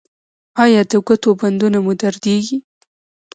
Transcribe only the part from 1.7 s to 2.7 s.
مو دردیږي؟